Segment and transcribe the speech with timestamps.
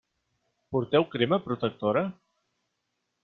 [0.75, 2.03] Porteu crema protectora?